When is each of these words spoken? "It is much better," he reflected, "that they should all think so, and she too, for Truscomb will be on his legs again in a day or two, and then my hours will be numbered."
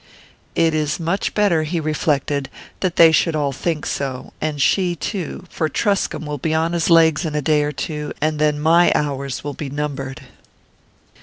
"It 0.55 0.73
is 0.73 0.99
much 0.99 1.35
better," 1.35 1.61
he 1.61 1.79
reflected, 1.79 2.49
"that 2.79 2.95
they 2.95 3.11
should 3.11 3.35
all 3.35 3.51
think 3.51 3.85
so, 3.85 4.33
and 4.41 4.59
she 4.59 4.95
too, 4.95 5.45
for 5.47 5.69
Truscomb 5.69 6.25
will 6.25 6.39
be 6.39 6.55
on 6.55 6.73
his 6.73 6.89
legs 6.89 7.21
again 7.21 7.33
in 7.33 7.37
a 7.37 7.41
day 7.43 7.61
or 7.61 7.71
two, 7.71 8.11
and 8.19 8.39
then 8.39 8.59
my 8.59 8.91
hours 8.95 9.43
will 9.43 9.53
be 9.53 9.69
numbered." 9.69 10.21